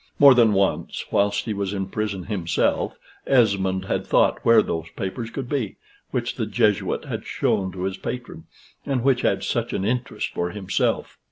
More 0.17 0.33
than 0.33 0.53
once, 0.53 1.05
whilst 1.11 1.45
he 1.45 1.53
was 1.53 1.73
in 1.73 1.85
prison 1.89 2.23
himself, 2.23 2.97
Esmond 3.27 3.85
had 3.85 4.03
thought 4.03 4.43
where 4.43 4.63
those 4.63 4.89
papers 4.95 5.29
could 5.29 5.47
be, 5.47 5.75
which 6.09 6.37
the 6.37 6.47
Jesuit 6.47 7.05
had 7.05 7.23
shown 7.23 7.71
to 7.73 7.83
his 7.83 7.97
patron, 7.97 8.45
and 8.83 9.03
which 9.03 9.21
had 9.21 9.43
such 9.43 9.73
an 9.73 9.85
interest 9.85 10.29
for 10.33 10.49
himself. 10.49 11.19